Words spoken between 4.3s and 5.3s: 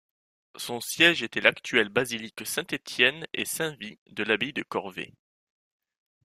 de Corvey.